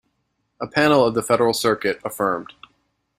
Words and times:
A 0.59 0.65
panel 0.65 1.05
of 1.05 1.13
the 1.13 1.21
Federal 1.21 1.53
Circuit 1.53 1.99
affirmed. 2.03 2.53